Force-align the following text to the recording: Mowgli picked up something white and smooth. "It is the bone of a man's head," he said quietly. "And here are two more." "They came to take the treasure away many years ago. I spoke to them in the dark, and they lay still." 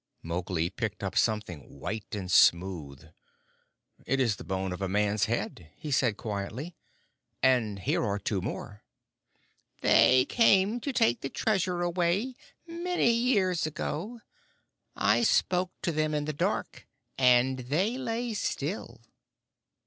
Mowgli 0.23 0.71
picked 0.71 1.03
up 1.03 1.15
something 1.15 1.77
white 1.79 2.15
and 2.15 2.31
smooth. 2.31 3.09
"It 4.07 4.19
is 4.19 4.37
the 4.37 4.43
bone 4.43 4.73
of 4.73 4.81
a 4.81 4.89
man's 4.89 5.25
head," 5.25 5.69
he 5.75 5.91
said 5.91 6.17
quietly. 6.17 6.75
"And 7.43 7.77
here 7.77 8.03
are 8.03 8.17
two 8.17 8.41
more." 8.41 8.83
"They 9.81 10.25
came 10.25 10.79
to 10.79 10.91
take 10.91 11.21
the 11.21 11.29
treasure 11.29 11.83
away 11.83 12.35
many 12.65 13.11
years 13.11 13.67
ago. 13.67 14.21
I 14.95 15.21
spoke 15.21 15.69
to 15.83 15.91
them 15.91 16.15
in 16.15 16.25
the 16.25 16.33
dark, 16.33 16.87
and 17.19 17.59
they 17.59 17.95
lay 17.95 18.33
still." 18.33 19.01